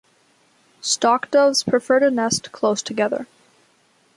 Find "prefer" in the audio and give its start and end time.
1.61-1.99